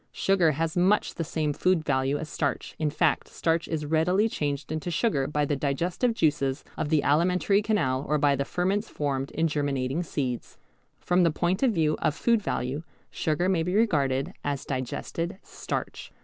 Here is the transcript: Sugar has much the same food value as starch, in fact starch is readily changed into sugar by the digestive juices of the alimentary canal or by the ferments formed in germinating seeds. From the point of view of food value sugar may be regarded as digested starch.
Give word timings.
Sugar 0.11 0.53
has 0.53 0.75
much 0.75 1.13
the 1.13 1.23
same 1.23 1.53
food 1.53 1.85
value 1.85 2.17
as 2.17 2.27
starch, 2.27 2.73
in 2.79 2.89
fact 2.89 3.27
starch 3.27 3.67
is 3.67 3.85
readily 3.85 4.27
changed 4.27 4.71
into 4.71 4.89
sugar 4.89 5.27
by 5.27 5.45
the 5.45 5.55
digestive 5.55 6.15
juices 6.15 6.63
of 6.75 6.89
the 6.89 7.03
alimentary 7.03 7.61
canal 7.61 8.03
or 8.09 8.17
by 8.17 8.35
the 8.35 8.43
ferments 8.43 8.89
formed 8.89 9.29
in 9.29 9.47
germinating 9.47 10.01
seeds. 10.01 10.57
From 10.99 11.21
the 11.21 11.29
point 11.29 11.61
of 11.61 11.69
view 11.71 11.97
of 12.01 12.15
food 12.15 12.41
value 12.41 12.81
sugar 13.11 13.47
may 13.47 13.61
be 13.61 13.75
regarded 13.75 14.33
as 14.43 14.65
digested 14.65 15.37
starch. 15.43 16.11